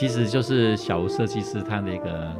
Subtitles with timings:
[0.00, 2.36] 其实就是小吴设计师他的一个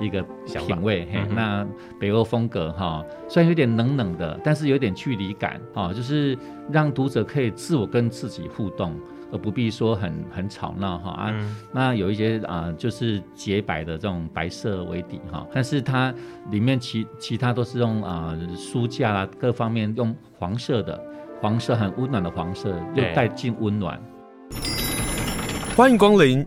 [0.00, 0.20] 一个
[0.66, 1.06] 品味。
[1.12, 1.64] 嘿，那
[1.96, 6.36] 北欧风格哈，虽然有点冷冷的，但是有点距离感啊，就是
[6.72, 8.98] 让读者可以自我跟自己互动。
[9.30, 16.12] 而不必说很很吵闹哈啊，嗯、那有一些啊、呃，就是洁白的这种白色为底哈，但是它
[16.50, 21.00] 里面其其他都是用啊、呃、书架啊各方面用黄色的，
[21.40, 24.00] 黄色很温暖的黄色，又带进温暖。
[25.76, 26.46] 欢迎光临，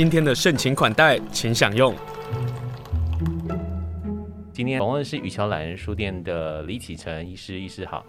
[0.00, 1.94] 今天的盛情款待，请享用。
[4.50, 8.06] 今天访问是雨桥懒人书店的李启成医师，医师好。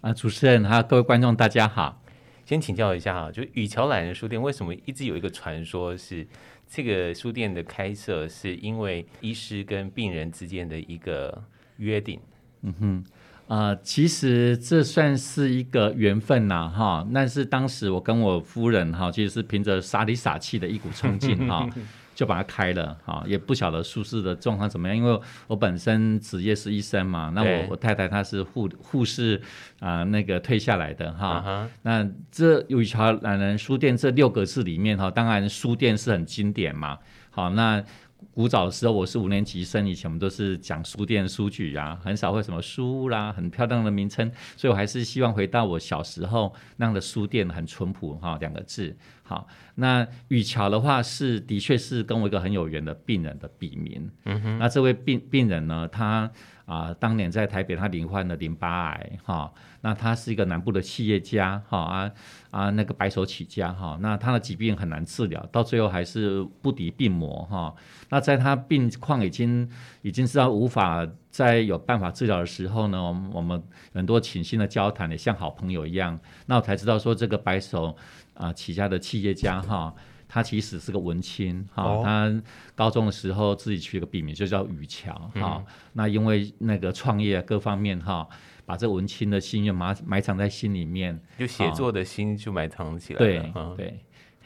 [0.00, 2.02] 啊，主持人还有，各位观众大家好。
[2.44, 6.26] 先请教一下哈，就雨桥懒人书店为什么一直有一个传说，是
[6.66, 11.44] 这个书店的开设是因为医师跟病人之间的一个
[11.76, 12.18] 约定？
[12.62, 13.04] 嗯哼，啊、
[13.50, 17.04] 呃，其实这算是一个缘分呐，哈。
[17.12, 21.68] 但是当时我跟我夫人哈，其实是凭着傻里傻气的一股冲劲 哈。
[22.12, 29.40] 就把它开了，哈，也不晓得舒适的状况怎么样，因为我本身职业是医生嘛，那我我太太她是护护士
[29.78, 31.68] 啊、呃，那个退下来的哈，uh huh.
[31.80, 36.98] 那这雨桥懒人书店这六个字里面哈，当然书店是很经典嘛，
[37.30, 37.82] 好那。
[38.32, 48.96] 古早的时候，我是五年级生，以前我们都是讲书店书局啊，很少会什么书啦，很漂亮的名称，所以我还是希望回到我小时候那样的书店，很淳朴哈，两个字。
[49.22, 54.10] 好，那雨桥的话是的确是跟我一个很有缘的病人的笔名。
[54.24, 56.30] 嗯哼，那这位病病人呢，他。
[56.70, 62.10] 啊，当年在台北，他罹患了淋巴癌，哈、那他是一个南部的企业家，哈、啊
[62.52, 67.74] 啊，那个白手起家，哈、那他的疾病很难治疗，到最后还是不敌病魔，哈、
[68.08, 69.68] 那在他病况已经
[70.02, 73.60] 已经知道无法再有办法治疗的时候呢，我们我们
[73.92, 76.16] 很多倾心的交谈，也像好朋友一样，
[76.46, 77.96] 那我才知道说这个白手
[78.34, 79.92] 啊起家的企业家，哈、
[80.32, 82.42] 他其实是个文青哈，哦、他
[82.76, 85.64] 高中的时候自己取了个笔名，就叫雨桥哈。
[85.92, 88.28] 那因为那个创业各方面哈、哦，
[88.64, 93.42] 把这文青的心愿埋埋藏在心里面，就写作的心就埋藏起来了。
[93.42, 93.98] 对、哦、对。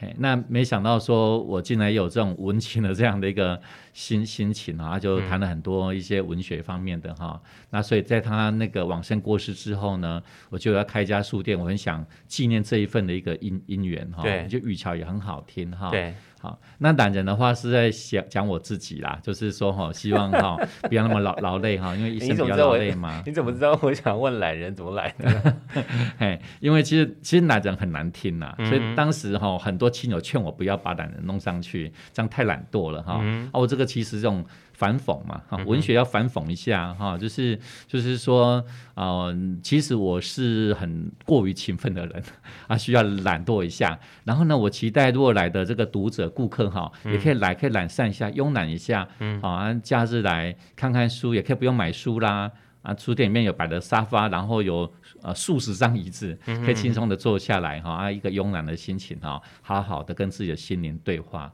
[0.04, 3.60] 对那没想到说，我竟然有这种文青的这样的一个
[3.92, 7.40] 心心情啊，就谈了很多一些文学方面的哈。
[7.42, 14.22] 嗯、那所以在他那个往生过世之后呢，我就要开一家书店，我很想纪念这一份的一个因因缘哈。
[14.22, 15.90] 对，就玉桥也很好听哈。
[15.90, 16.14] 对。
[16.44, 23.22] 好，那懒人的话是在讲讲我自己啦，就是说哈，希望哈不要那么劳劳累哈，因为 医生比较劳累嘛。
[23.24, 25.56] 你怎么知道我想问懒人怎么来的？
[26.20, 33.14] 嘿，因为其实其实懒人很难听呐，所以当时哈很多亲友劝我不要把懒人弄上去，这样太懒惰了哈。
[33.14, 34.44] 啊，我这个其实这种。
[34.74, 38.62] 反讽嘛，哈，文学要反讽一下，哈，就是就是说，
[38.94, 42.22] 呃，其实我是很过于勤奋的人，
[42.66, 43.98] 啊，需要懒惰一下。
[44.24, 52.50] 然后呢，我期待如果来的这个读者、顾客，哈，也可以来，可以懒散一下，慵懒一下，嗯，好啊，假日来看看书，也可以不用买书啦，
[52.82, 54.92] 啊，书店里面有摆的沙发，然后有
[55.22, 61.52] 呃数十张椅子，可以轻松的坐下来，哈，啊，一个慵懒的心情，哈，好好的跟自己的心灵对话。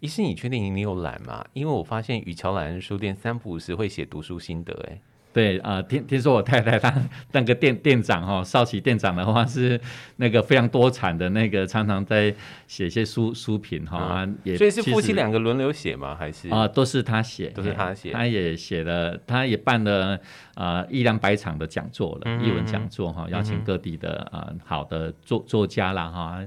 [0.00, 1.44] 医师，你确定你有懒吗？
[1.52, 5.00] 因为我发现雨桥懒人书店三不五时会写读书心得，哎，
[5.32, 6.92] 对啊、呃，听听说我太太她
[7.32, 9.80] 那个店店长哈，少奇店长的话是
[10.16, 12.32] 那个非常多产的那个，常常在
[12.68, 16.14] 写一些书书评哈，嗯、也所以是夫妻两个轮流写吗？
[16.14, 20.14] 还是啊、呃，都是他写，都是他写，他也写了，他也办了
[20.54, 26.40] 啊、呃、一两百场的讲座了，艺、嗯、文讲座哈，邀请各地的啊、呃、好的作作家啦哈。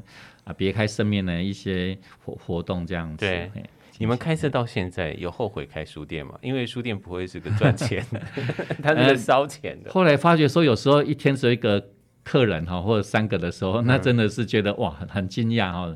[0.43, 3.25] 啊，别开生面的一些活活动这样子。
[3.25, 3.51] 对，
[3.97, 6.37] 你们开设到现在有后悔开书店吗？
[6.41, 8.21] 因为书店不会是个赚钱的，
[8.81, 9.93] 它是烧钱的、呃。
[9.93, 11.89] 后来发觉说，有时候一天只有一个
[12.23, 15.95] 客人哈，或者三个的时候，那真的是觉得哇，很很惊讶哈。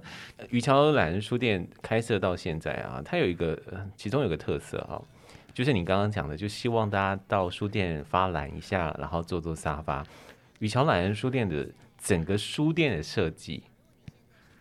[0.51, 3.59] 雨桥懒人书店开设到现在啊，它有一个，
[3.95, 5.01] 其中有个特色哈，
[5.53, 10.05] 就是你刚刚讲的，就希望大家到书店发懒一下，然后坐坐沙发。
[10.59, 13.63] 雨桥懒人书店的整个书店的设计。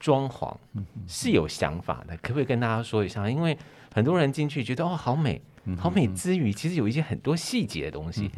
[0.05, 0.55] 装潢
[1.09, 3.27] 是有想法的，可不可以跟大家说一下？
[3.27, 3.57] 因为
[3.95, 5.41] 很多人进去觉得哦，好美，
[5.79, 8.31] 好美之余，其实有一些很多细节的东西，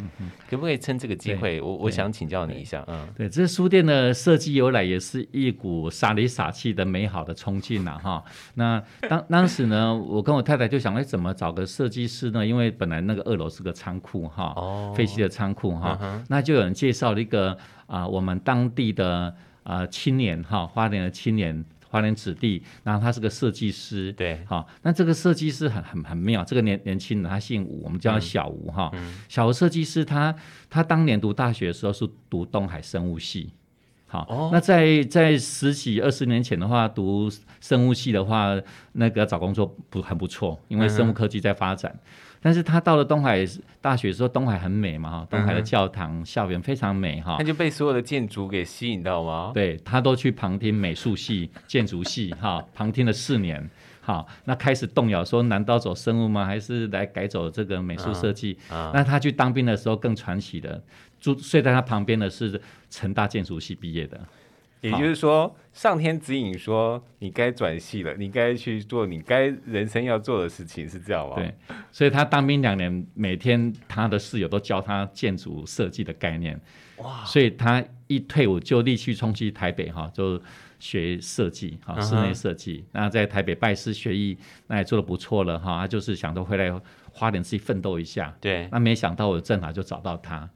[0.48, 2.84] 可不可以趁这个机会，我我想请教你一下。
[2.86, 8.22] 嗯，对，这书店的设计由来也是一股傻里傻气的美好的冲劲呐，哈。
[8.54, 12.46] 那当当时呢，我跟我太太就想，哎，怎么找个设计师呢？
[12.46, 17.58] 因为本来那个二楼是个仓库哈，哦，废弃的仓库哈，那就有人介绍了一个
[17.88, 19.34] 啊，我们当地的。
[19.66, 28.92] 啊、呃，青年哈，花莲的青年，花花莲子弟，然后他是个设计师，对，好，那这个设计师很很很妙，这个年年轻人他姓吴，我们叫他小吴哈，
[29.28, 30.34] 小吴设计师他
[30.68, 33.50] 他当年读大学的时候是读东海生物系。
[34.08, 37.30] 好，哦、那在在十几二十年前的话，读
[37.60, 38.54] 生物系的话，
[38.92, 41.98] 那个找工作不很不错，因为生物科技在发展。
[42.46, 43.44] 但是他到了东海
[43.80, 49.50] 大学的时候，东海很美嘛，哈，东海的教堂、嗯、校园非常美，哈，他就被所有的建筑给吸引到吗？
[49.52, 53.68] 对，他都去旁听美术系、建筑系，哈， 旁听了四年，
[54.00, 56.44] 好，那开始动摇说，难道走生物吗？
[56.44, 58.56] 还是来改走这个美术设计？
[58.70, 60.80] 啊、那他去当兵的时候更传奇的。
[61.18, 62.60] 住睡在他旁边的是
[62.90, 64.20] 成大建筑系毕业的，
[64.90, 71.36] 也就是说，上天指引说你该转系了，你该去做你该人生要做的事情，是这样吗？
[71.36, 71.54] 对，
[71.92, 76.60] 所以他当兵两年，每天他的室友都教他建筑设计的概念，
[76.98, 77.24] 哇！
[77.24, 80.40] 所以他一退伍就立即冲去台北哈，就
[80.78, 82.84] 学设计哈，室内设计。
[82.92, 84.36] 那在台北拜师学艺，
[84.66, 85.80] 那也做的不错了哈。
[85.80, 86.72] 他就是想着回来
[87.12, 88.68] 花点自己奋斗一下，对。
[88.70, 90.48] 那没想到我正好就找到他。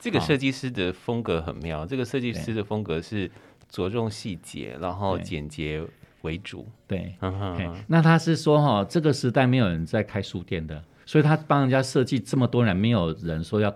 [0.00, 3.28] 这个设计师的风格很妙，哦、这个设计师的风格是
[3.68, 5.82] 着重细节，然后简洁
[6.22, 6.66] 为主。
[6.86, 7.14] 对，
[7.86, 13.74] 那他是说哈，这个时代没有人在开书店的，所以他帮人家设计这么多人，没有人说要。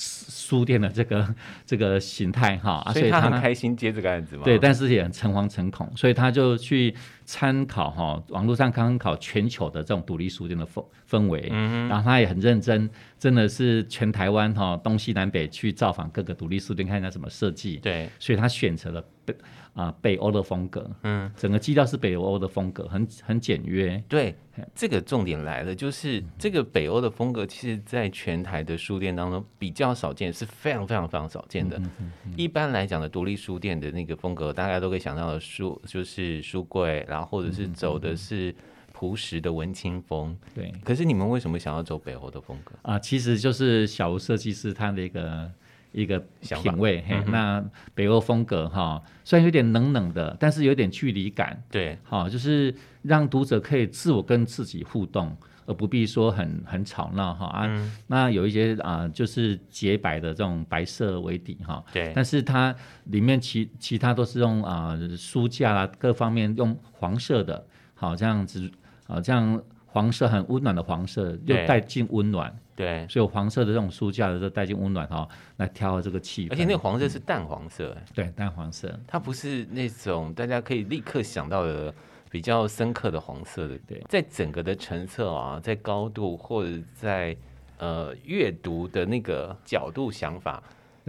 [0.00, 1.34] 书店的这个
[1.66, 4.44] 这个形态哈，所以他很开心接这个案子嘛。
[4.44, 6.94] 对，但是也很诚惶诚恐，所以他就去
[7.28, 12.88] 参考哈，网络上参考全球的这种独立书店的氛氛围，嗯，然后他也很认真，
[13.18, 17.76] 真的是全台湾哈东西南北去造访各个独立书店，看一下怎么设计。
[17.76, 19.36] 对，所以他选择了北。
[19.74, 24.02] 啊，北欧的风格，嗯，整个基调是北欧的风格，很很简约。
[24.08, 24.34] 对，
[24.74, 31.78] 这个重点来了，就是这个北欧的风格，其实在全台的书店当中比较少见，是非常非常非常少见的。
[31.78, 38.54] 嗯嗯嗯、一般来讲的独立书店的那个风格，大家都可以想到的书，就是书柜，然后或者是走的是
[38.92, 40.36] 朴实的文青风。
[40.54, 42.98] 对，可是你们为什么想要走北欧的风格啊？
[42.98, 45.50] 其实就是小吴设计师他的一个。
[45.92, 47.64] 一个品味，嘿，嗯、那
[47.94, 55.36] 北欧风格哈，虽然有点冷冷的，但是有点距离感，对，好，就是让读者可以自我跟自己互动，
[55.66, 57.46] 而不必说很很吵闹哈。
[57.46, 57.66] 啊。
[57.66, 62.74] 嗯、那有一些啊、呃，就是洁白的这种白色为底哈，对，但是它
[63.04, 68.70] 里面其其他都是用啊、呃、书架啊各方面用黄色的，好这样子
[69.06, 72.54] 啊这样黄色很温暖的黄色，又带进温暖。
[72.76, 76.52] 对，所以黄色的这种书架的都带进温暖哈，来调这个气氛。
[76.52, 81.92] 而且那个黄色是淡黄色，嗯，对，淡黄色，它不是那种大家可以立刻想到的
[82.30, 83.76] 比较深刻的黄色的。
[83.86, 87.36] 对，在整个的成色啊，在高度或者在
[87.78, 90.62] 呃阅读的那个角度想法。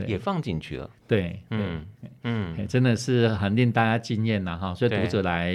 [0.07, 1.85] 也放进去了，对，嗯
[2.23, 4.73] 嗯，真的是很令大家惊艳呐哈！
[4.73, 5.53] 所以读者来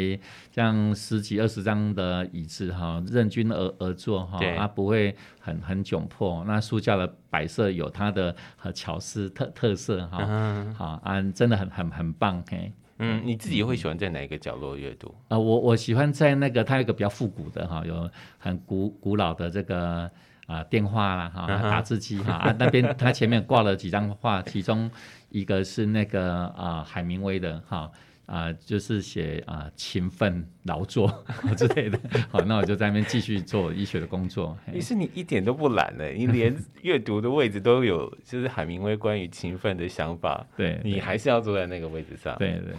[0.51, 6.45] 这样十几二十张的椅子哈，任君而而坐哈，啊不会很很窘迫。
[6.47, 12.73] 那书架的摆设有它的和巧思特特色哈，好啊，真的很很很棒嘿。
[12.99, 15.15] 嗯，你自己会喜欢在哪一个角落阅读？
[15.29, 20.11] 啊，我我喜欢在那个它有一个比较复古的哈，有很古古老的这个。
[20.47, 24.91] 啊、呃，电话啦，哈，打字机哈， 啊，那边他前面挂了几张画，其中
[25.31, 27.79] 一个是那个啊、呃，海明威的哈。
[27.79, 27.91] 啊、
[28.27, 31.25] 呃，就是写啊、呃，勤奋劳作
[31.57, 31.99] 之类的。
[32.31, 34.57] 好，那我就在那边继续做医学的工作。
[34.73, 40.47] 其实你一点都不懒呢，你连阅读的位置都有，就是海明威关于勤奋的想法。
[40.57, 42.35] 对，你还是要坐在那个位置上。
[42.39, 42.75] 对对。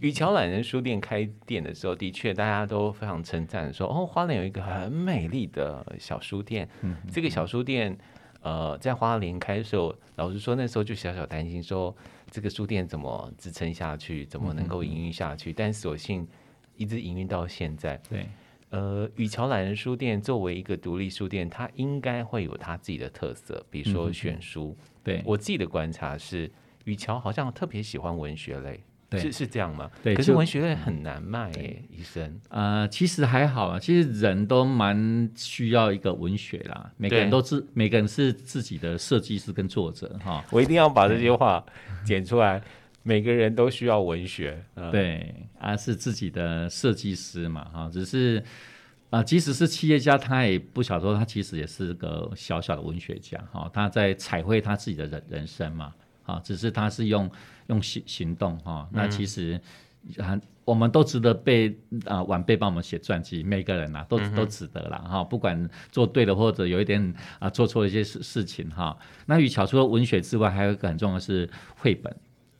[0.00, 6.68] 雨桥懒人书店开店的时候，的确大家都非常称赞，说哦，花莲有一个很美丽的小书店。
[6.80, 6.96] 嗯。
[7.12, 7.96] 这个小书店，
[8.40, 11.96] 呃，在花莲开的时候，老实说，那时候就小小担心说。
[12.32, 14.24] 这个书店怎么支撑下去？
[14.24, 15.52] 怎么能够营运下去？
[15.52, 16.26] 嗯、但所幸
[16.76, 17.98] 一直营运到现在。
[18.08, 18.26] 对，
[18.70, 24.74] 呃，雨桥懒人书店作为一个独立书店，它应该会有它自己的特色，比如说选书。
[24.80, 26.50] 嗯、对，我自己的观察是，
[26.84, 28.80] 雨桥好像特别喜欢文学类。
[29.12, 29.90] 对是是这样吗？
[30.02, 32.40] 对，可是文学类很难卖耶，医生。
[32.48, 36.90] 呃，其实还好啊，其实人都蛮需要一个文学啦。
[36.96, 40.44] 每个人都自，每个人是自己的设计师跟作者哈。
[40.50, 41.64] 我一定要把这句话
[42.04, 42.60] 剪出来。
[43.04, 47.90] 每个人都需要文学，嗯、对，啊，是自己的设计师嘛哈。
[47.92, 48.38] 只是
[49.10, 53.68] 啊、呃，即使是企业家，他也不晓得说他其实也是个小小的文学家哈。
[53.74, 55.92] 他在彩绘他自己的人人生嘛。
[56.24, 57.30] 啊，只是他是用
[57.66, 59.60] 用行行动哈，那其实
[60.18, 68.96] 啊我们都值得被啊晚辈帮我们写传记，每个人呐、啊、都都值得了哈，不管做对了或者有一点啊做错了一些事事情哈。
[69.26, 72.14] 那雨桥除了文学之外，还有一个很重要的是绘本，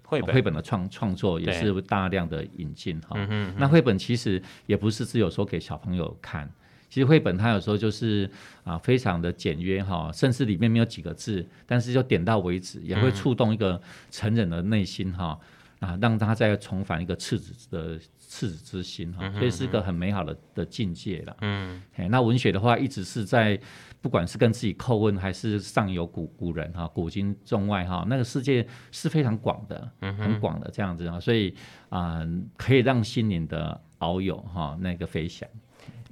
[0.05, 3.11] 绘本绘本的创创作也是大量的引进哈。
[3.15, 6.51] 嗯，那绘本其实也不是只有说给小朋友看，
[6.93, 8.31] 其实绘本它有时候就是
[8.65, 13.81] 啊非常的简约哈，甚至里面没有几个字，但是就点到为止，也会触动一个
[14.11, 15.39] 成人的内心哈。
[15.41, 15.47] 嗯
[15.83, 21.37] 啊，让他再重返一个赤子的赤子之心哈，所以是一个很美好的的境界了。
[21.41, 23.59] 嗯，那文学的话，一直是在
[24.01, 31.53] 不管是跟自己叩问，还是上游古古人哈，古今中外哈，那个世界是非常广的，很广的这样子啊，所以
[31.89, 35.49] 啊、呃，可以让心灵的遨游哈，那个飞翔。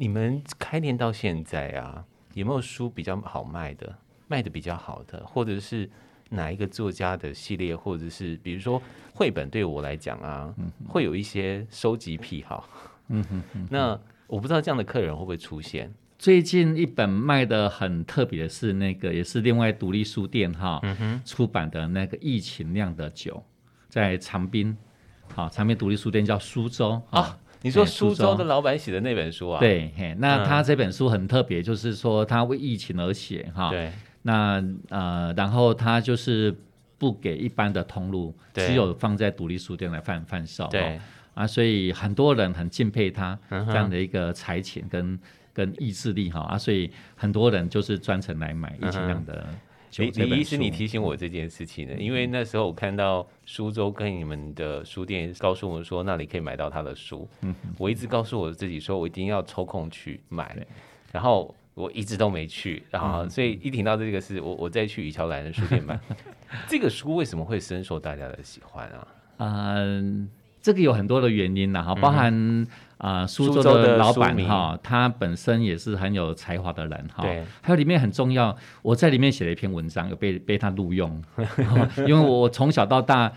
[0.00, 2.02] 你们开店到现在啊，
[2.33, 3.95] 有没有书比较好卖的，
[4.28, 5.88] 卖的比较好的，或者是？
[6.33, 8.80] 哪一个作家的系列，或者是比如说
[9.12, 12.69] 绘本，对我来讲啊，嗯、会有一些收集癖好。
[13.09, 15.92] 嗯哼，嗯哼，那我不知道这样的客人会不会出现。
[16.21, 23.35] 最近一本卖的很特别的是那个，也是另外独立书店哈、嗯、哼出版的那个《疫情酿的酒》，
[23.88, 24.76] 在长滨。
[25.35, 27.37] 好，长滨独立书店叫苏州啊。
[27.62, 29.60] 你说苏州的老板写的那本书啊？
[29.60, 33.70] 对，嘿，那他这本书很特别，就是说他为疫情而写哈。
[33.70, 33.92] 对。
[34.22, 36.54] 那呃，然后他就是
[36.98, 40.68] 不给一般的通路，只有放在独立书店来贩贩售。
[40.68, 41.00] 对、哦、
[41.32, 45.20] 啊，所以很多人很敬佩他这样的一个才情跟、嗯、
[45.54, 49.48] 跟意志力哈啊，所以很多人就是专程来买疫情这样的酒。
[49.97, 60.56] 李李医师，你提醒我这件事情呢，因为那时候我看到苏州跟你们的书店告诉我说那里可以买到他的书，嗯、我一直告诉我自己说我一定要抽空去买，
[61.12, 61.54] 然后。
[61.73, 65.99] 我一直都没去，然后所以一听到这个事，我我再去雨桥兰的书店买
[66.68, 69.09] 这个书，为什么会深受大家的喜欢啊？
[69.38, 72.32] 嗯、呃，这个有很多的原因呐，哈，包含
[72.98, 81.22] 啊、嗯呃、书粥的老板哈，他本身也是很有才华的人哈，对，还有里面很重要，我在里面写了一篇文章，有被被他录用，
[82.06, 83.32] 因为我从小到大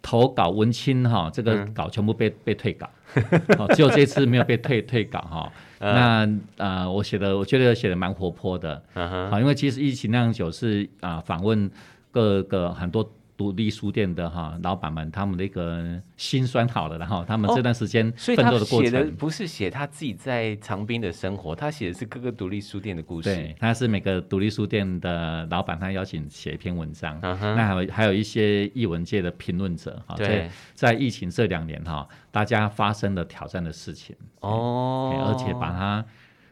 [0.00, 2.88] 投稿文青哈，这个稿全部被被退稿，
[3.76, 5.52] 只有这次没有被退退稿哈。
[5.78, 11.70] 那呃，我写的，我觉得写的蛮活泼的，好、uh 因为其实疫情酿酒是啊，访、呃、问
[12.10, 13.08] 各个很多
[13.50, 23.34] 独立书店的哈老板们，他们的一个心酸好了，然后他们这段时间奋斗的过程，不是写他自己在长滨的生活，他写的是各个独立书店的故事。
[23.34, 27.20] 对，他是每个独立书店的老板，他邀请写一篇文章。
[27.20, 27.54] Uh huh.
[27.54, 36.04] 那还有还有一些译文界的评论者哈，在在疫情这两年哈，大家发生了挑战的事情哦，而且把它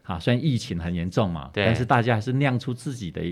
[0.02, 3.22] 啊，虽然疫情很严重嘛，但是大家还是酿出自己的。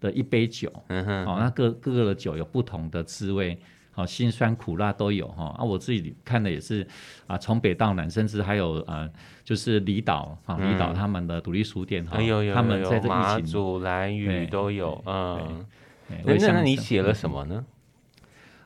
[0.00, 3.58] 的一杯酒，嗯哼，哦，那各各个的酒有不同的滋味，
[3.92, 5.54] 好，辛酸苦辣都有哈。
[5.58, 6.86] 啊，我自己看的也是
[7.26, 9.10] 啊，从北到南，甚至还有呃，
[9.44, 12.18] 就是离岛啊，离岛他们的独立书店哈，
[12.54, 15.64] 他们在这疫情，马祖、兰屿都有，嗯。
[16.24, 17.66] 那那你写了什么呢？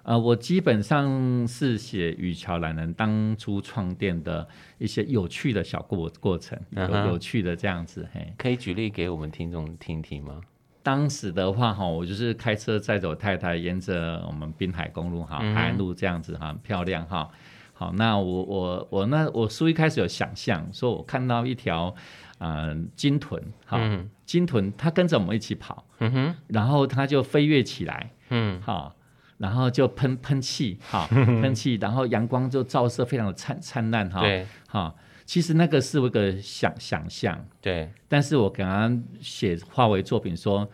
[0.02, 4.46] 呃，我基本上是写雨桥兰人当初创店的
[4.76, 10.40] 一些有趣的小过过程，有有趣的这样子，嘿，可以举例给我们听众听听吗？
[10.82, 17.28] 当时的话哈，我就是开车载着我太太，沿着我们滨海公路哈，海岸路这样子哈，很漂亮哈。
[17.72, 21.94] 好，那我我我那我书一开始有想象，说我看到一条
[22.38, 23.78] 呃鲸豚哈，
[24.26, 28.94] 鲸豚它跟着我们一起跑，嗯哼，然后它就飞跃起来，嗯，好，
[29.38, 34.94] 然后就喷喷气，哈， 喷气，然后阳光就照射非常的灿灿烂哈，对，哈。
[35.30, 40.68] 其实那个是我一个想想象，对，但是我刚刚写化为作品说，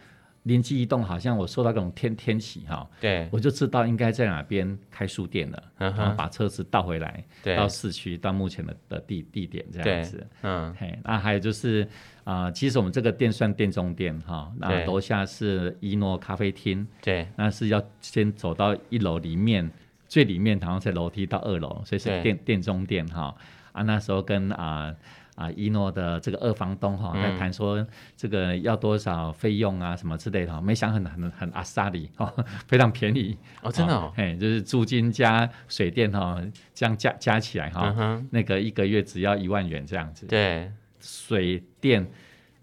[0.45, 7.23] 灵机一动，好像我受到这种天天启哈，对，我就知道应该在哪边开书店了，嗯、然后把车子倒回来，
[7.55, 11.87] 到市区，到目前的的地地点这样子，嗯，嘿，那还有就是
[12.25, 19.71] 啊、呃，其实我们这个店算店中店哈，那楼下是一诺咖啡厅，对，那是要先走到一楼里面
[20.09, 23.37] 最里面，然后在楼梯到二楼，所以是店对店中店哈。
[23.77, 24.95] 啊，那时候跟啊
[25.35, 32.33] 啊一诺的这个二房东哈、在谈说这个要多少费用啊什么之类的哈，没想很很很阿萨里哦，
[32.67, 37.95] 非常便宜哦，真的哦，哎，就是租金加水电哈、哦，这样加加起来哈，
[38.31, 42.07] 那个一个月只要一万元这样子，对，水电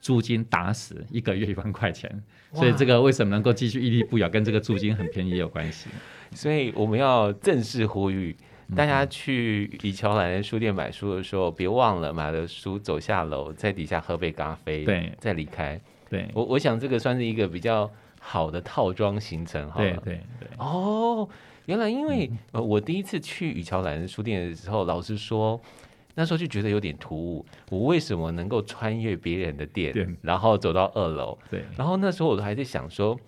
[0.02, 2.10] 租金打死一个月一万块钱，
[2.54, 5.90] 所以这个为什么能够继续屹立不摇，跟这个租金很便宜有关系，
[6.32, 8.36] 所以我们要正式呼吁。
[8.76, 15.80] 大家去雨桥兰书店买书的时候，别忘了买了书走下楼，在底下喝杯咖啡，对，再离开。
[16.10, 17.90] 对，我我想这个算是一个比较
[18.20, 19.90] 好的套装行程，好了。
[20.04, 20.50] 对对对。
[20.58, 21.28] 哦，
[21.66, 25.60] 原来因为呃，我第一次去雨桥兰书店的时候，老师说，
[26.16, 27.46] 那时候就觉得有点突兀。
[27.70, 31.38] 我为什么能够穿越别人的店，对然后走到二楼？
[31.50, 31.64] 对。
[31.78, 33.20] 然后那时候我都还在想说。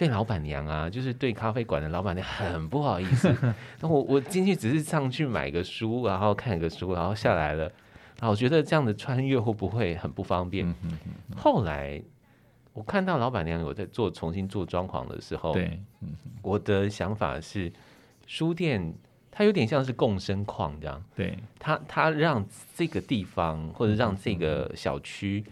[0.00, 3.30] 对老板娘啊，就是对咖啡馆的老板娘很不好意思。
[3.80, 7.64] 那我我进去只是上去买个书，然后看个书，然后下来了。
[8.18, 10.66] 然后，我觉得这样的穿越会不会很不方便？
[10.84, 10.98] 嗯、
[11.36, 12.02] 后来
[12.72, 17.70] 我看到老板娘有在做重新做装潢的时候，对，嗯、我的想法是，
[18.26, 18.94] 书店
[19.30, 22.42] 它有点像是共生矿这样，对，它它让
[22.74, 25.44] 这个地方或者让这个小区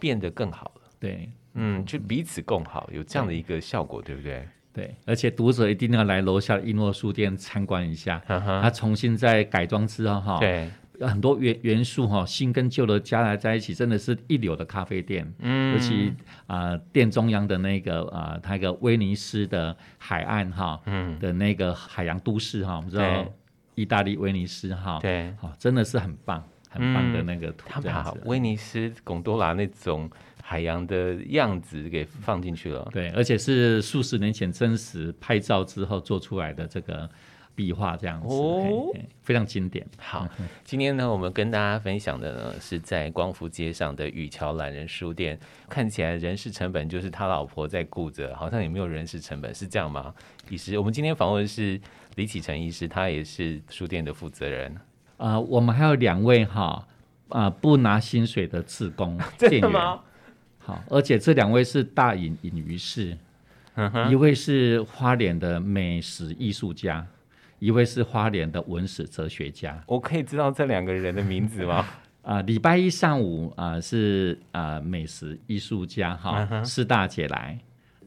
[0.00, 4.48] 变得更好了，对，嗯，就彼此共好，有这样的一个效果，对，对不对？
[4.74, 10.70] 对，而且读者一定要来楼下的一诺书店参观一下，它、uh -huh、重新在改装之后，哈，对。
[11.00, 15.28] 很多元元素哈，新跟旧的加来在一起，真的是一流的咖啡店。
[15.40, 16.12] 嗯，尤其
[16.46, 23.26] 啊、呃，店中央的那个啊，它、呃、一个威尼斯的海岸哈，嗯，的那个海洋都市哈，我们知道
[23.74, 27.66] 意大利威尼斯哈，对，好，真的是很棒，很棒的那个图。
[27.68, 30.08] 他把威尼斯贡多拉那种
[30.52, 32.86] 海洋的样子给放进去了。
[32.92, 37.08] 对，而且是数十年前真实拍照之后做出来的这个。
[37.54, 38.90] 壁画这样子哦，
[39.20, 39.86] 非常经典。
[39.98, 40.26] 好，
[40.64, 45.38] 今天呢，我们跟大家分享的呢，是在光复街上的雨桥懒人书店。
[45.68, 50.14] 看起来人事成本就是他老婆在顾着，好像也没有人事成本，是这样吗？
[50.48, 51.78] 医师，我们今天访问的是
[52.14, 54.74] 李启成医师，他也是书店的负责人。
[55.18, 56.88] 啊、呃，我们还有两位哈
[57.28, 60.00] 啊、呃、不拿薪水的志工店员，真的吗？
[60.64, 63.16] 好，而且这两位是大隐隐于市，
[64.10, 67.06] 一位是花莲的美食艺术家。
[67.58, 71.86] 一位是花莲的文史哲学家，我可以知道这两个人的名字吗？
[72.22, 76.88] 啊、呃，礼拜一上午啊、呃、是啊、呃、美食艺术家哈，施、uh -huh.
[76.88, 77.56] 大姐来，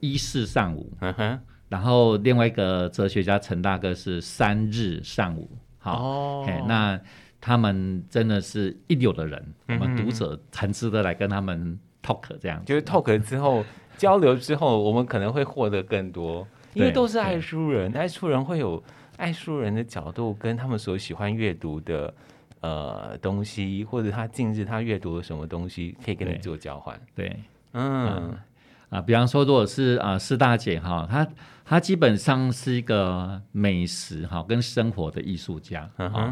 [0.01, 1.39] 一四上午，uh.
[1.69, 6.49] 然后另外一个哲学家陈大哥是三日上午，好，oh.
[6.67, 6.99] 那
[7.39, 9.79] 他们真的是一流的人，uh.
[9.79, 13.63] 我们读者很值得来跟他们 talk 这样，就是 talk 之后
[13.97, 18.83] 交流之后，我们可能会获得更多，因为都是爱书人，爱书人会有。
[19.17, 22.13] 爱书人的角度跟他们所喜欢阅读的
[22.59, 26.99] 呃东西，或者他近日他阅读了什么东西，可以跟你做交换。
[27.15, 27.39] 对，对。
[27.71, 28.05] 嗯。
[28.05, 28.45] 啊，
[28.89, 31.25] 啊，比方说，如果是啊四大姐哈，她
[31.65, 35.89] 她基本上是一个美食哈跟生活的艺术家，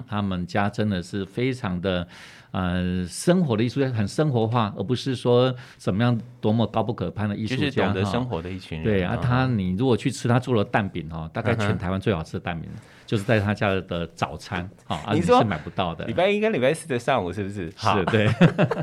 [0.08, 2.08] 他们家真的是非常的。
[2.54, 8.86] 呃，生活的艺术家很生活化，而不是说怎么样多么高不可攀的艺术家，就是懂得生活的一群人。
[8.86, 16.06] 对啊，他你如果去吃他做的蛋饼哈，大概全台湾最好吃的蛋饼，嗯、就是在他家的早餐啊，你说是买不到的。
[16.06, 17.72] 礼拜一跟礼拜四的上午是不是？
[17.76, 18.30] 是，对，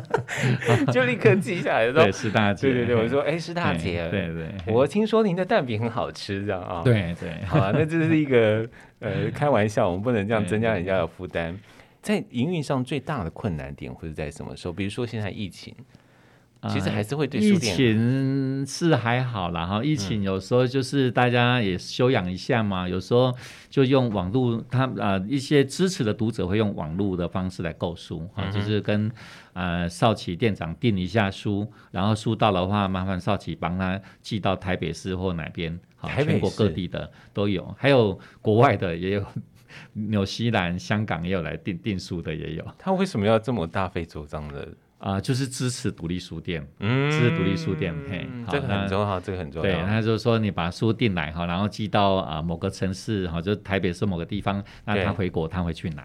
[0.93, 1.93] 就立刻记下来。
[1.93, 2.73] 对，是大姐。
[2.73, 6.83] 对对对，我说哎，是大姐，对对，对，我听说您的蛋饼很好吃，这样啊。
[6.83, 11.59] 对对，好啊，那这是一个呃 开玩笑，我们不能这样增加人家的负担。
[12.03, 14.73] 在营运上最大的困难点会是在什么时候？
[14.73, 15.75] 比如说现在疫情，
[16.69, 17.39] 其实还是会对。
[17.39, 23.31] 疫情是还好啦哈，疫情有时候就是大家也休养一下嘛，有时候
[23.69, 29.11] 就用网络，他呃一些支持的读者会用网络的方式来购书啊，就是跟
[29.53, 39.25] 呃少奇店长订一下书，然后书到的话，麻烦少奇帮他寄到台北市或哪边，好，全国各地的都有，还有国外的也有。
[39.93, 42.67] 纽西兰、香港也有来订订书的，也有。
[42.77, 44.63] 他为什么要这么大费周章的
[44.99, 45.21] 啊、呃？
[45.21, 49.71] 就是支持独立书店，嗯，支持独立书店，嘿，这个很重要，这个很重要。
[49.71, 56.05] 对，他就是说你把书订来哈，然后寄到啊、呃、某个城市哈，就台北市某个地方，那他回国他会去拿。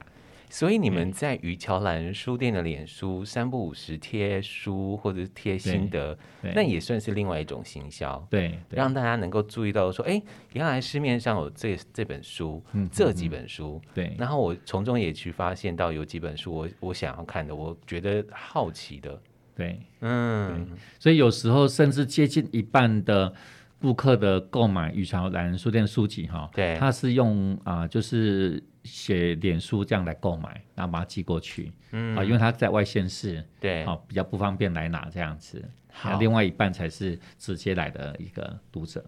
[0.55, 19.21] 所以你们在于桥兰书店的脸书三不五十贴书或者是贴心得，那也算是另外一种行销，对，让大家能够注意到说，哎、欸，原来市面上有这这本书、嗯，这几本书，对，然后我从中也去发现到有几本书我我想要看的，我觉得好奇的，
[19.57, 20.65] 对，嗯，
[20.97, 23.33] 所以有时候甚至接近一半的
[23.81, 28.63] 顾客的购买雨桥懒人书店书籍哈，对，他是用啊、呃，就是。
[28.85, 35.59] 写脸书这样来购买，然后把它寄过去，嗯啊，因为他在外县市，对，啊比较不方便来拿这样子。
[35.91, 39.03] 好，另外一半才是直接来的一个读者。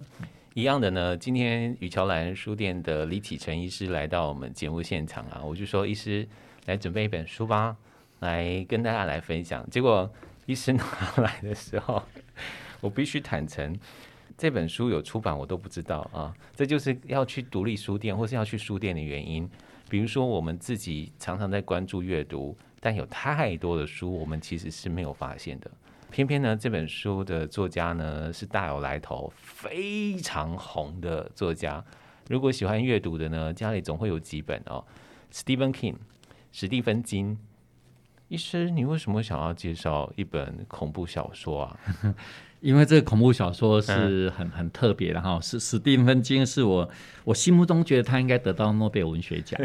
[0.56, 6.27] 一样的呢，今天雨桥兰书店的李启成医师来到我们节目现场啊，我就说医师
[6.65, 7.77] 来准备一本书吧，
[8.21, 9.63] 来跟大家来分享。
[9.69, 10.12] 结果
[10.47, 10.84] 医师拿
[11.17, 12.01] 来的时候，
[12.82, 13.77] 我必须坦诚。
[14.35, 16.33] 这本书有出版，我都不知道啊！
[16.55, 19.47] 这就是要去独立书店或是要去书店的原因。
[19.89, 25.71] 比如说，我们自己常常在关注阅读，但有太多的书，我们其实是没有发现的。
[26.09, 31.83] 偏偏呢，这本书的作家呢是大有来头，非常红的作家。
[32.29, 34.83] 如果喜欢阅读的呢，家里总会有几本哦。
[35.31, 35.95] Stephen King，
[36.51, 37.37] 史蒂芬金。
[38.29, 41.79] 医师，你为什么想要介绍一本恐怖小说啊？
[42.59, 46.89] 因为这个恐怖小说是很、嗯、很特别的哈，是史蒂芬金是我
[47.23, 49.59] 我心目中觉得他应该得到诺贝尔文学奖，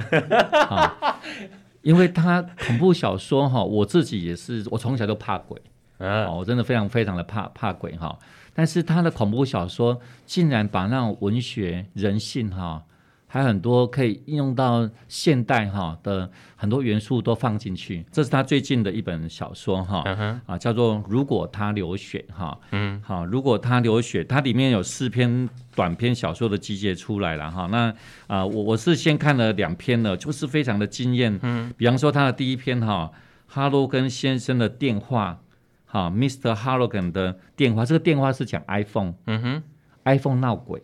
[1.83, 5.61] 因为他恐怖小说哈，我自己也是，我从小就怕鬼，
[5.99, 8.19] 啊，我真的非常非常的怕怕鬼哈，
[8.53, 12.85] 但是他的恐怖小说竟然把那种文学人性哈。
[13.33, 20.39] 还有很多可以应用到现代哈的很多元素都放进去，这是他最近的一本小说哈，uh.
[20.45, 27.95] 啊叫做《如果他流血》哈，嗯，好，如果他流血，它里面有四篇短篇小说的集结出来了哈，那
[28.27, 33.11] 啊我我是先看了两篇了，就是非常的惊艳，嗯，比方说他的第一篇哈，
[33.47, 35.41] 哈罗根先生的电话，
[35.87, 36.55] 哈，Mr.
[36.55, 39.63] Harlogan 的电话，这个电话是讲 iPhone，嗯哼
[40.05, 40.83] ，iPhone 闹鬼，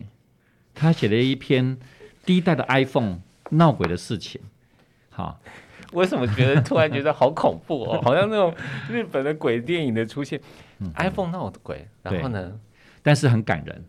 [0.74, 1.76] 他写了一篇。
[2.24, 3.18] 第一代的 iPhone
[3.50, 4.40] 闹鬼的事情，
[5.10, 5.40] 好，
[5.92, 8.00] 为什么觉得突然觉得好恐怖哦？
[8.04, 8.54] 好像那种
[8.90, 10.38] 日本的鬼电影的出现，
[10.80, 12.52] 嗯、iPhone 闹鬼，然后呢？
[13.02, 13.82] 但是很感人，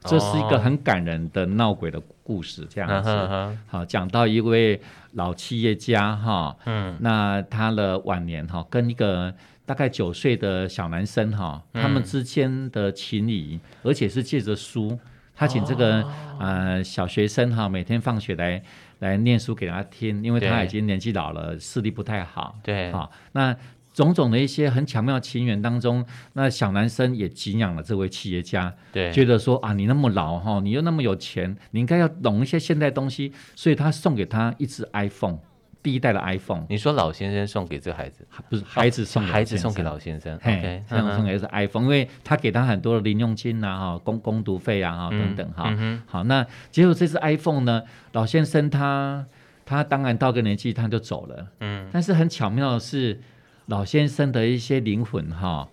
[0.00, 3.08] 这是一个很感人的闹鬼的故事，这样子。
[3.08, 4.80] 哦、好，讲到一位
[5.12, 9.32] 老企业家哈，嗯，那他的晚年哈，跟一个
[9.64, 14.98] 大概九岁的小男生哈，他们之间的情谊，而且是借着书。
[15.38, 18.60] 他请这个、哦、呃小学生哈，每天放学来
[18.98, 22.58] 来念书给他听，因为他已经年纪老了，视力不太好。
[22.64, 23.56] 对，好，那
[23.94, 35.38] 种种的一些很巧妙的情缘当中，那小男生也敬仰了这位企业家，对，觉得说啊，你那么老哈，你又那么有钱，你应该要懂一些现代东西，所以他送给他一只 iPhone。
[35.80, 45.72] 第一代的 iPhone，你说老先生送给这孩子，不是孩子送给孩子送给老先生，OK，这样送给是 iPhone，因为他给他很多的零用金啊，哈，工工读费啊，哈，等等哈，
[46.06, 49.24] 好，那结果这只 iPhone 呢，老先生他
[49.64, 53.20] 他当然到个年纪他就走了，嗯，但是很巧妙的是，
[53.66, 55.68] 老先生的一些灵魂哈，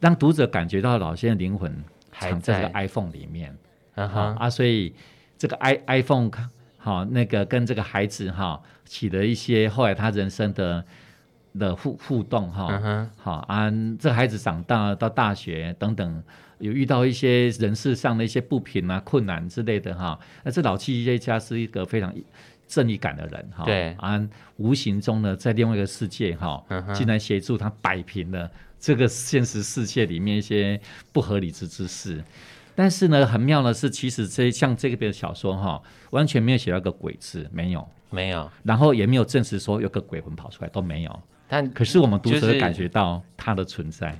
[0.00, 1.72] 让读者感觉到老先生灵魂
[2.12, 3.56] 藏在这个 iPhone 里面，
[3.94, 4.92] 啊啊，所以
[5.38, 6.30] 这个 i iPhone。
[6.84, 10.84] 好，那个跟这个孩子哈起了一些后来他人生的
[11.58, 13.44] 的互互动哈，好、uh.
[13.46, 16.22] 啊，这个孩子长大到大学等等，
[16.58, 20.18] 有遇到一些人事上的一些不平啊、困难之类的哈。
[20.42, 22.14] 那这老企业家是一个非常
[22.68, 24.22] 正义感的人哈，对啊，
[24.58, 30.78] 无形中呢，在另外一个世界哈，竟然协助他摆平了这个现实世界里面一些
[31.14, 32.22] 不合理之之事。
[32.74, 41.20] 但是呢，很妙的是，其实这像这个边的小说哈，完全没有写到个鬼字，没有，没有，然后也没有证实说有个鬼魂跑出来，都没有。
[41.46, 44.16] 但可是我们读者感觉到它的存在。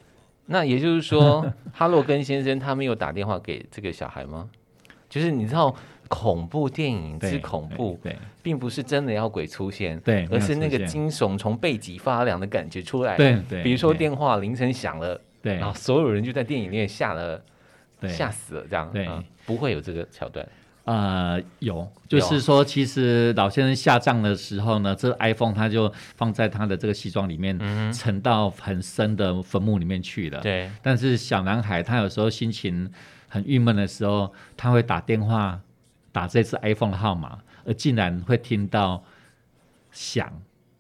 [0.47, 4.49] 那也就是说， 哈洛根先生他没有打电话给这个小孩吗？
[5.09, 5.75] 就是你知道，
[6.07, 13.17] 恐怖电影之恐怖，对，并不是真的要鬼出现，对，而是那个惊悚从背脊发凉的感觉出来。
[13.17, 17.43] 对对，比如说电话铃声响了，对，然后所有人就在电影院吓了。
[18.09, 20.47] 吓死了，这样对、嗯，不会有这个桥段。
[20.85, 30.41] 呃，有，就是说，其实老先生下葬的时候呢，这 iPhone 他就放在他的这个西装里面，嗯、沉到很深的坟墓里面去了。
[30.43, 30.71] 对。
[30.83, 32.91] 但是小男孩他有时候心情
[33.29, 35.59] 很郁闷的时候，他会打电话
[36.13, 39.03] 打这只 iPhone 的号码，而竟然会听到
[39.91, 40.31] 响。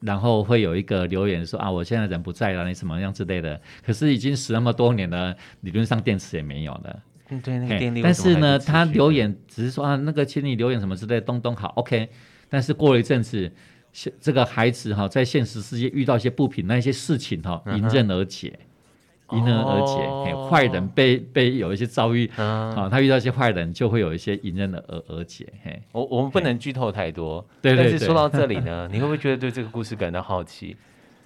[0.00, 3.58] 然后会有一个留言说啊，我现在人不在了，你什么样之类的。
[3.82, 7.02] 可是已经死那么多年了，理论上电池也没有了。
[7.28, 8.02] 嗯，对，那个电力。
[8.02, 12.08] 但是呢，他留言只是说啊，那个请你留言什么之类，东东好，OK。
[12.48, 13.50] 但是过了一阵子，
[14.20, 18.52] 这个孩子哈，在现实世界遇到一些不平，那些事情哈，迎刃而解。
[18.60, 18.66] 嗯
[19.32, 25.50] 迎刃而解，哦、坏人被被有一些遭遇，嗯、啊，他遇到一些坏人，就会有一些迎刃而而解。
[25.64, 30.76] 嘿，我我们不能剧透太多，对，但是说到这里呢， 你会不会觉得对这个故事感到好奇？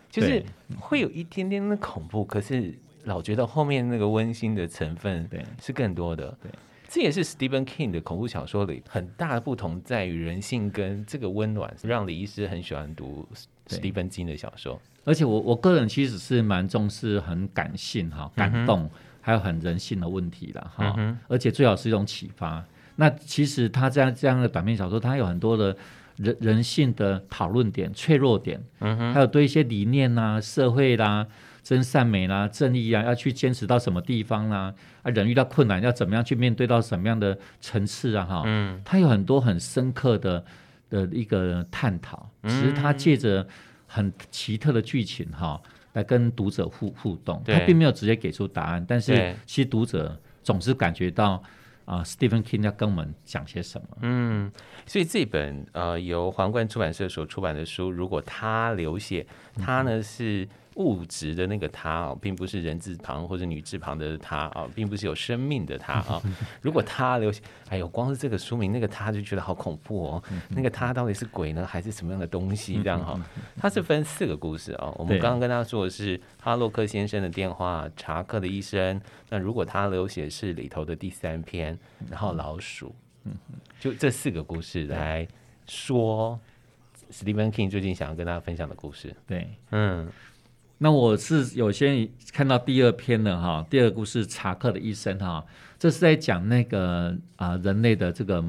[0.09, 0.41] 就是
[0.79, 2.73] 会有一点点的恐怖，可是
[3.09, 6.37] 老觉得后面那个温馨的成分，对，是更多的。
[6.41, 6.53] 对，
[6.89, 13.27] 这也是 Stephen King 的恐怖小说里很大的不同，在于人性跟这个温暖，让李医师很喜欢读
[13.67, 14.81] Stephen King 的小说。
[15.05, 18.91] 而且我我个人其实是蛮重视很感性哈，感动，嗯、
[19.23, 20.95] 还有很人性的问题的哈。
[20.99, 22.63] 嗯、而且最好是一种启发。
[22.97, 25.75] 那其实他这样这样的短篇小说，他有很多的
[26.17, 31.27] 人人性的讨论点、脆弱点，嗯、哼还有对一些理念啊、社会啦、啊、
[31.69, 34.75] 真善美啦、啊、正义啊，要去坚持到什么地方啦、啊？
[35.03, 38.25] 啊，人遇到困难要怎么样去面对到什么样的层次啊？
[38.25, 40.45] 哈，嗯，他有很多很深刻的
[40.89, 42.31] 的一个探讨。
[42.45, 43.47] 其实他借着。
[43.91, 45.59] 很奇特的剧情哈，
[45.95, 51.43] 来跟读者互互动，对他并没有直接给出答案，但是其实读者总是感觉到
[51.87, 53.89] 啊，Stephen King 要跟我们讲些什么。
[54.03, 54.53] 嗯，
[54.85, 59.27] 所以这本呃由皇冠出版社所出版的书，如果他流血，
[59.57, 60.47] 他呢是
[60.79, 66.23] 物质的那个他啊，并不是人字旁或者女字旁的他啊，并不是有生命的他啊。
[66.63, 70.23] 如果他留下，哎呦，光是这个书名，那个他就觉得好恐怖哦。
[70.49, 72.81] 那个他到底是鬼呢，还是什么样的东西？
[72.83, 73.21] 这样哈，
[73.57, 74.93] 它是分四个故事啊。
[74.97, 79.01] 我们刚刚跟他说的是哈洛克先生的电话，查克的医生。
[79.29, 82.95] 那如果他流血是里头的第三篇，然后老鼠，
[83.81, 85.27] 就这四个故事来
[85.67, 86.39] 说
[87.11, 89.15] ，Stephen King 最近想要跟大家分享的故事。
[89.27, 90.09] 对，嗯。
[90.81, 95.45] 那我是有些看到第二篇的哈，第二个故事查克的一生哈，
[95.77, 98.45] 这是在讲那个啊人类的这个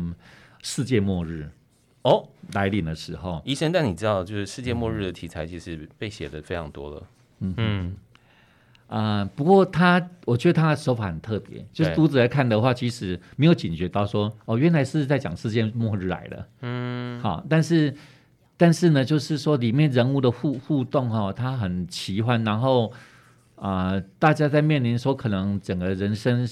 [0.62, 1.50] 世界末日
[2.04, 3.42] 哦来临的时候。
[3.44, 7.04] 医生，但你知道，就是世界末日的题材其实被写的非常多了。
[7.40, 7.96] 嗯嗯
[8.88, 16.48] 啊，不过他我觉得他的手法很特别，就是读者来看的话，其实没有警觉到说哦，原来是在讲世界末日来了。
[16.62, 17.96] 嗯，好，但是。
[18.60, 22.44] 但是呢，就是说里面人物的互互动哈、哦，它很奇幻。
[22.44, 22.92] 然后
[23.56, 26.46] 啊、呃，大家在面临说可能整个人生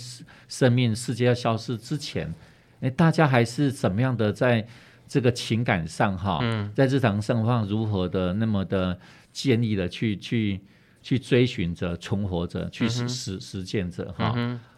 [0.47, 2.33] 生命世界要消失之前，
[2.79, 4.65] 哎，大家还是怎么样的在
[5.05, 8.97] 这个情感上哈，嗯、在日常生活上如何的那么的
[9.33, 10.61] 坚毅的去去
[11.01, 14.33] 去追寻着、存活着、去实实实践着哈。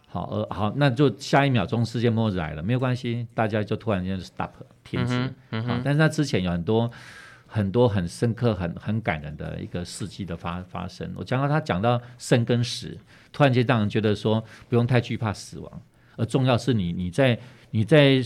[0.09, 4.49] 好，呃，好，那就下一秒钟世界末日来了，没有关系，大家就突然间 stop
[4.83, 5.13] 停止。
[5.15, 6.91] 嗯嗯、好，但是他之前有很多。
[7.51, 11.11] 很多很深刻、很很感人的一个事迹的发发生。
[11.15, 12.95] 我讲到他讲到生跟死，
[13.31, 15.81] 突然间让人觉得说不用太惧怕死亡，
[16.15, 17.39] 而重要是你你在
[17.71, 18.21] 你在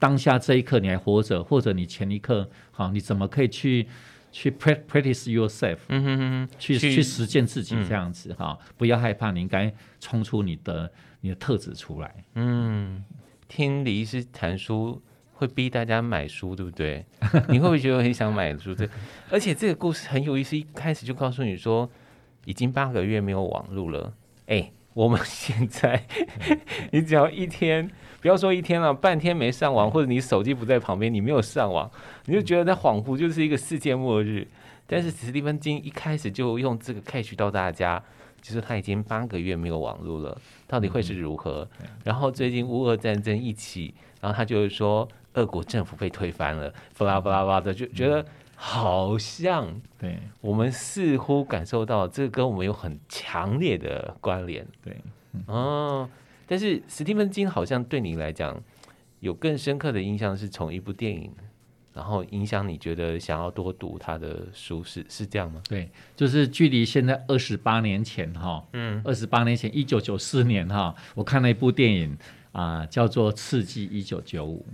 [0.00, 3.86] 当下这一刻你还活着，或者你前一刻好，你怎么可以去
[4.32, 12.24] 去 practice yourself，嗯哼哼，去去实践自己这样子哈，嗯、不要害怕，你应该冲出你的你的特质出来。
[12.34, 13.04] 嗯，
[13.48, 15.02] 听李医师谈书。
[15.38, 17.04] 会逼大家买书，对不对？
[17.50, 18.74] 你会不会觉得很想买书？
[18.74, 18.88] 对，
[19.28, 21.90] 而且这个故事很有意思，一开始就告诉你说，
[22.46, 24.14] 已经八个月没有网路了。
[24.46, 26.06] 哎，我们现在，
[26.90, 27.86] 你只要一天，
[28.22, 31.90] 不要说一天了，半天没上网，或者你手机不在旁边，你没有上网，
[32.24, 34.48] 你就觉得在恍惚就是一个世界末日。
[34.86, 38.02] 但是史蒂芬金一开始就用这个 catch 到大家，
[38.40, 41.68] 就是他已经八个月没有网络了，到底会是如何？
[42.04, 45.08] 然后最近乌俄战争一起，然后他就是说。
[45.36, 49.68] 俄国政府被推翻了，巴拉巴拉巴拉的，就觉得好像，
[49.98, 54.96] 对，我们似乎感受到这个跟我们有很强烈的关联，对，
[55.44, 56.08] 哦，
[56.46, 58.58] 但是史蒂芬金好像对你来讲
[59.20, 61.30] 有更深刻的印象，是从一部电影，
[61.96, 65.62] 然后影响你觉得想要多读他的书，是是这样吗？
[65.66, 72.14] 对，就是距离现在二十八年前哈，嗯，二十八年前一九九四年哈，我看了一部电影
[72.52, 74.64] 啊、呃，叫做《刺激一九九五》。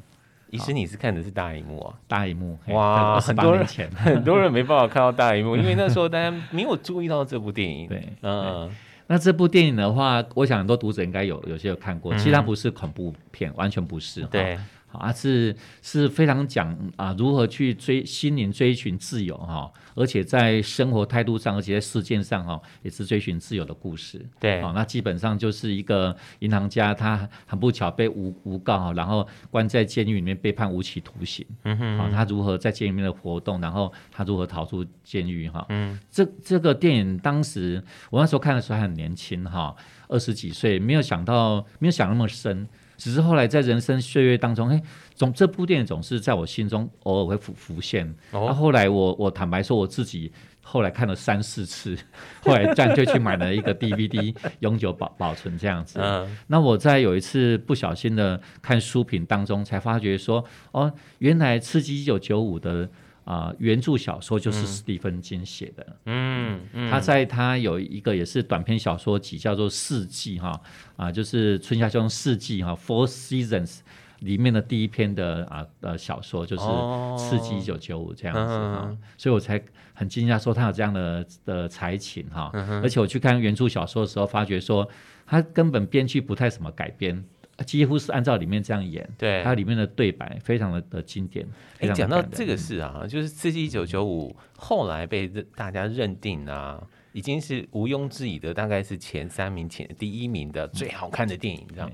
[0.51, 7.89] 其实你是看的是大荧幕啊，大荧幕哇，很多人 很多人没办法看到大荧幕，因为那时候大家 没有注意到这部电影。
[7.89, 8.69] 对，嗯，
[9.07, 14.23] 那这部电影的话，我想很多读者应该有有些有看过，其实它不是恐怖片，完全不是。
[14.27, 14.59] 对。
[14.99, 24.25] 啊，是是非常讲啊，如何去追心灵追寻自由哈，而且在生活态度上，而且在事件上哈，也是追寻自由的故事。
[24.39, 31.47] 对，啊，那基本上就是一个银行家，他很不巧被诬诬告，然后关在监狱里面被判无期徒刑。
[31.65, 35.65] 嗯哼，啊，他如何在监狱里面的活动，然后他如何逃出监狱哈。
[35.69, 39.75] 嗯，这这个电影当时我那时候看的时候还很年轻哈，
[40.09, 42.69] 二十几岁，没有想到，没有想那么深。
[43.03, 44.81] 只是后来在人生岁月当中，哎，
[45.17, 48.09] 总这部电影总是在我心中偶尔会浮浮现。
[48.31, 51.99] 哦，那后来我我坦白说，我自己后来看了三四次，
[52.45, 55.99] 后来这样就去买了一个 DVD，永久保保存这样子。
[56.01, 62.89] 嗯，那我在有一次不小心的看书评当中，才发觉说，哦，原来《刺激一九九五》的。
[63.25, 65.97] 啊、呃，原著小说就是史蒂芬金写的。
[66.07, 70.61] 嗯，嗯，他在他有一个也是短篇小说集，叫做《四季》哈
[70.97, 73.81] 啊，就是春夏秋冬四季哈 （Four Seasons）
[74.21, 76.63] 里面的第一篇的啊呃小说，就是
[77.19, 79.63] 《四季一九九五》这样子哈，所以我才
[79.95, 84.89] 很惊讶说他有这样的的才情哈，嗯、而且我去看原著小说的时候，发觉说
[85.27, 87.25] 他根本编剧不太什么改编。
[87.67, 91.47] 几乎是按照里面这样演，对，它里面的对白非常的的经典。
[91.81, 101.91] 哎，讲到这个事啊，就是《刺激一九九五》后来被大家认定啊，已经是毋庸置疑的，大概是前三名、前第一名的最好看的电影，这样。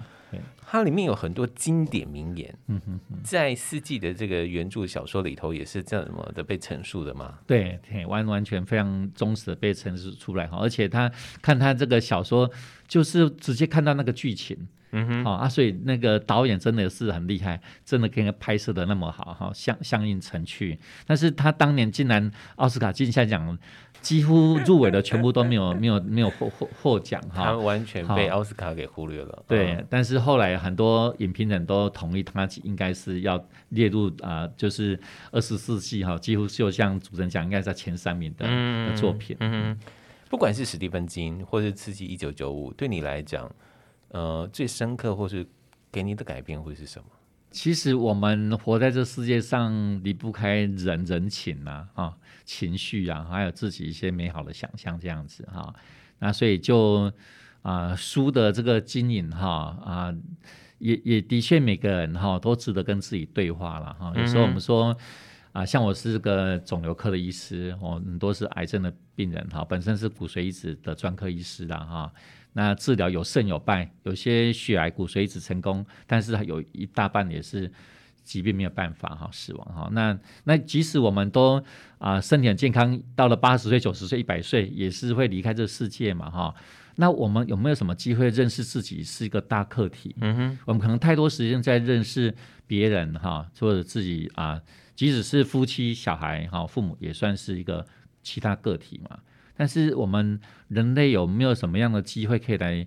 [0.70, 7.38] 它里面有很多经典名言，嗯哼，在四季的这个原著小说里头也是这么的被陈述的嘛？
[7.46, 12.50] 对，完完全非常忠实的被陈述出来哈，而且他看他这个小说，
[12.86, 14.68] 就是直接看到那个剧情。
[14.92, 20.78] 嗯哼，好、哦、啊，所以那个导演真的是很厉害，真的可以拍摄的那么好哈，相相映成趣。
[21.06, 23.58] 但是他当年竟然奥斯卡金像奖
[24.00, 29.32] 几乎入围的全部都没有 没有没有获获获奖哈，他完全被奥斯卡给忽略了。
[29.32, 34.98] 哦、对，嗯、但是后来很多影评人都同意他应该是要列入啊、呃，就是
[35.32, 39.36] 二十世纪哈，几乎就像主持人讲，应该在前三名的、嗯、的作品。
[39.40, 39.78] 嗯，嗯，
[40.30, 43.50] 不管是史蒂芬金或是刺激一九九五，对你来讲。
[44.08, 45.46] 呃，最深刻或是
[45.92, 47.06] 给你的改变会是什么？
[47.50, 49.72] 其实我们活在这世界上
[50.04, 55.74] 离不开人人情啊，啊，情绪啊，还有自己一些美好的想象这样子哈、
[56.18, 57.10] 那所以就
[57.62, 60.14] 啊，书的这个经营哈啊，
[60.78, 64.94] 也也的确每个人哈、都值得跟自己对话了哈、有时候我们说
[65.52, 72.12] 啊，像我是个肿瘤科的医师，我、啊、很多是癌症的病人哈、本身是骨髓移植的专科医师的哈。
[72.58, 77.70] 啊那治疗有胜有败，有些血癌骨髓移植成功，但是有一大半也是
[78.24, 79.88] 疾病没有办法哈死亡哈。
[79.92, 81.58] 那那即使我们都
[81.98, 86.54] 啊、呃、身体很健康，到了八十岁、九十岁、一百岁，也是会离开这个世界嘛哈。
[86.96, 90.16] 那我们有没有什么机会认识自己是一个大课题？
[90.20, 92.34] 嗯哼，我们可能太多时间在认识
[92.66, 94.60] 别人哈，或者自己啊，
[94.96, 97.86] 即使是夫妻、小孩哈，父母也算是一个
[98.24, 99.16] 其他个体嘛。
[99.58, 102.86] 但是我们人类有没有什么样的机会可以来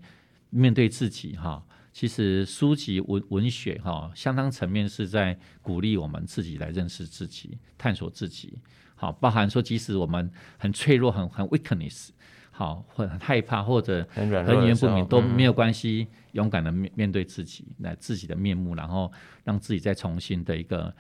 [0.52, 1.36] 面对自己？
[1.36, 8.58] 哈，其实书籍文文学哈，相当层面是在鼓励我们自己来认识自己、探索自己。
[8.96, 12.12] 好，包含说，即使我们很脆弱、很很 weakness，
[12.52, 19.12] 好，或很害怕或者很语言不明都没有关系，勇敢的面面对自己，来自己的面目，然后
[19.44, 20.96] 让自己再重新的一个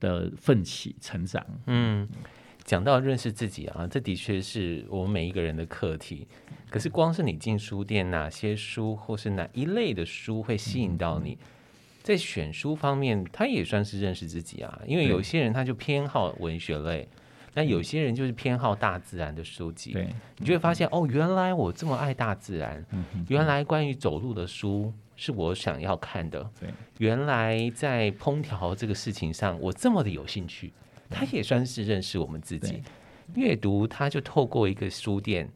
[0.00, 1.46] 的奋起成长。
[1.68, 2.08] 嗯。
[2.64, 6.26] 讲到认识自己啊，这的确是我们每一个人的课题。
[6.70, 11.36] 可是，光是你进书店，哪些书或是哪一类的书会吸引到你？
[12.02, 14.80] 在选书方面，他也算是认识自己啊。
[14.86, 17.06] 因为有些人他就偏好文学类，
[17.52, 19.92] 那有些人就是偏好大自然的书籍。
[19.92, 22.84] 对，你就会发现哦，原来我这么爱大自然，
[23.28, 26.50] 原来关于走路的书是我想要看的。
[26.58, 30.72] 对，原来在烹调这个事情上，我这么的有兴趣。
[31.10, 32.82] 他也算是认识我们自己，
[33.34, 35.48] 阅读他就透过一个书店，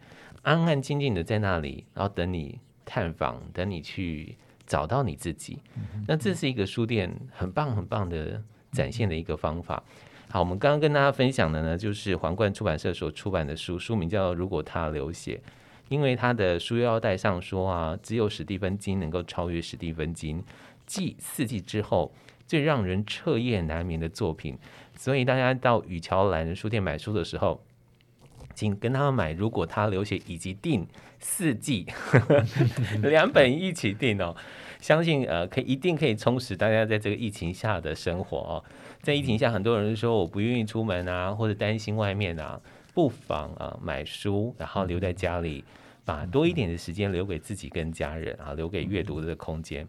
[0.42, 5.58] 安安静静的在那里，然后等你探访，等你去找到你自己。
[6.06, 9.82] 那这是一个书店很棒很棒的展现的一个方法。
[10.30, 15.40] 好，我们刚刚跟大家分享的呢，就是皇冠出版社所出版的书，书名叫《如果他流血》，
[15.88, 20.44] 因为他的书腰带上说啊，只有史蒂芬金能够超越史蒂芬金，
[20.88, 22.12] 继四季之后
[22.48, 24.58] 最让人彻夜难眠的作品。
[24.96, 27.62] 所以大家到雨桥兰书店买书的时候，
[28.54, 29.32] 请跟他们买。
[29.32, 30.84] 如果他流血，以及订
[31.20, 31.86] 四季
[33.02, 34.34] 两本一起订哦，
[34.80, 38.64] 相信呃可以一定可以充实大家在这个疫情下的生活哦。
[39.02, 42.60] 在疫情下，很多人说我不愿意出门啊，或者担心外面啊，
[42.92, 45.62] 不妨啊买书，然后留在家里，
[46.04, 49.86] 把多一点的时间留给自己跟家人啊，留给阅读的空间。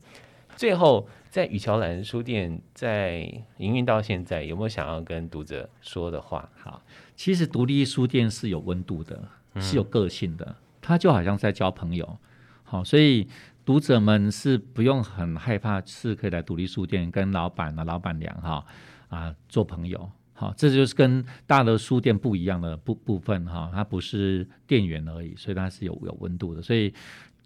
[0.59, 3.19] 最后，在雨桥兰书店在
[3.59, 6.49] 营运到现在，有没有想要跟读者说的话？
[6.61, 6.83] 好，
[7.15, 9.23] 其实独立书店是有温度的，
[9.55, 12.17] 是有个性的，它就好像在交朋友。
[12.63, 13.25] 好，所以
[13.63, 18.65] 读者们是不用很害怕，是可以来独立书店跟老板啊、老板娘哈
[19.07, 20.11] 啊做朋友。
[20.33, 26.93] 好，这就是跟大的书店不一样的部部分哈，它不是店员而已，所以它是有有温度的，所以。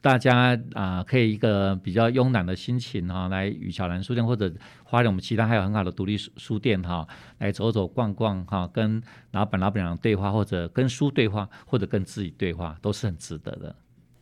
[0.03, 13.73] 大家啊、可以一个比较慵懒的心情哈、来雨桥兰书店或者花莲我们其他还有很好的独立书书店哈、来走走逛逛哈、跟老板老板娘对话，或者跟书对话，或者跟自己对话，都是很值得的。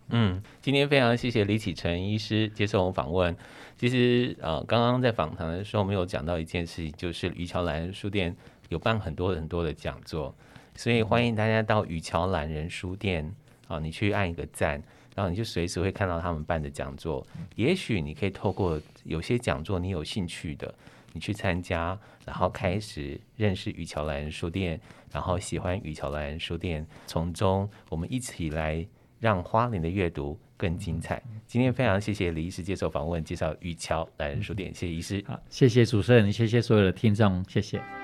[0.10, 3.36] 嗯，今天非常谢谢李启诚医师接受我们访问。
[3.76, 8.36] 其实呃，刚刚在访谈的时候没有讲到一件事情，就是雨桥兰书店
[8.70, 10.36] 有办很多很多的讲座，
[10.76, 13.34] 所以欢迎大家到雨桥懒人书店
[13.68, 14.84] 啊，你去按一个赞。
[15.16, 20.74] 然后你就随时会看到他们办的讲座，也许你可以透过有些讲座你有兴趣的，
[21.14, 24.80] 你去参加，然后开始认识雨桥兰人书店，
[25.12, 28.86] 然后喜欢雨桥兰人书店，从中我们一起来
[29.20, 31.22] 让花莲的阅读更精彩。
[31.46, 35.24] 今天非常谢谢李医师接受访问，介绍雨桥兰人书店，谢谢医师。
[35.28, 38.01] 好，谢谢主持人，谢谢所有的听众，谢谢。